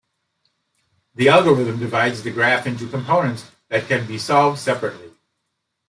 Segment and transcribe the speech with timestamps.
[1.13, 5.11] The algorithm divides the graph into components that can be solved separately.